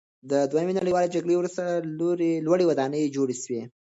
[0.29, 1.63] د دویم نړیوال جنګ وروسته
[2.47, 3.61] لوړې ودانۍ جوړې سوې.